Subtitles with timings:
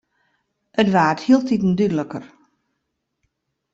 [0.81, 2.23] It waard hieltiten dúdliker.